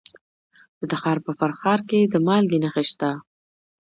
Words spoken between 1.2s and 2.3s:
په فرخار کې د